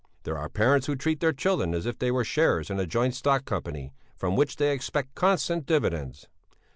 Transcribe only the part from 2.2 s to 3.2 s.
shares in a joint